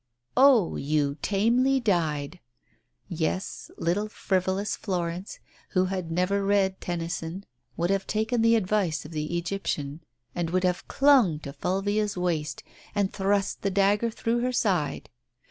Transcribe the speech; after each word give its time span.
"Oh, 0.35 0.77
you 0.77 1.17
tamely 1.21 1.79
died!" 1.79 2.39
Yes, 3.07 3.69
little 3.77 4.09
frivolous 4.09 4.75
Florence, 4.75 5.37
who 5.73 5.85
had 5.85 6.09
never 6.09 6.43
read 6.43 6.81
Tennyson, 6.81 7.45
would 7.77 7.91
have 7.91 8.07
taken 8.07 8.41
the 8.41 8.55
advice 8.55 9.05
of 9.05 9.11
the 9.11 9.37
Egyptian 9.37 10.01
and 10.33 10.49
would 10.49 10.63
have 10.63 10.87
"clung 10.87 11.37
to 11.41 11.53
Fulvia's 11.53 12.17
waist, 12.17 12.63
and 12.95 13.13
thrust 13.13 13.61
the 13.61 13.69
dagger 13.69 14.09
through 14.09 14.39
her 14.39 14.51
side." 14.51 15.07